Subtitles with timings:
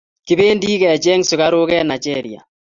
[0.27, 2.41] Kipendi ke cheng sukaruk en nigeria